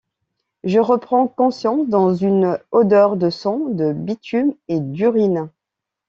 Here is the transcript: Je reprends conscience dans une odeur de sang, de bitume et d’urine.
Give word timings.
Je 0.63 0.79
reprends 0.79 1.27
conscience 1.27 1.87
dans 1.87 2.15
une 2.15 2.57
odeur 2.71 3.17
de 3.17 3.29
sang, 3.29 3.59
de 3.69 3.93
bitume 3.93 4.55
et 4.67 4.79
d’urine. 4.79 5.51